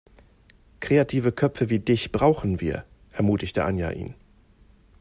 [0.79, 4.15] Kreative Köpfe wie dich brauchen wir, ermutigte Anja ihn.